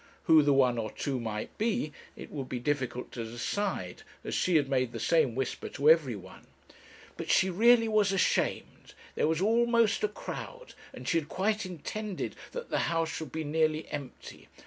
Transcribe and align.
Who 0.23 0.41
the 0.41 0.51
one 0.51 0.79
or 0.79 0.89
two 0.89 1.19
might 1.19 1.55
be 1.59 1.93
it 2.15 2.31
would 2.31 2.49
be 2.49 2.57
difficult 2.57 3.11
to 3.11 3.23
decide, 3.23 4.01
as 4.23 4.33
she 4.33 4.55
had 4.55 4.67
made 4.67 4.93
the 4.93 4.99
same 4.99 5.35
whisper 5.35 5.69
to 5.69 5.91
every 5.91 6.15
one; 6.15 6.47
'but 7.17 7.29
she 7.29 7.51
really 7.51 7.87
was 7.87 8.11
ashamed; 8.11 8.95
there 9.13 9.27
was 9.27 9.41
almost 9.41 10.03
a 10.03 10.07
crowd, 10.07 10.73
and 10.91 11.07
she 11.07 11.19
had 11.19 11.29
quite 11.29 11.67
intended 11.67 12.35
that 12.51 12.71
the 12.71 12.79
house 12.89 13.11
should 13.11 13.31
be 13.31 13.43
nearly 13.43 13.87
empty. 13.89 14.47